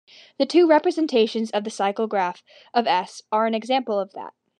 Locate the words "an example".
3.45-3.99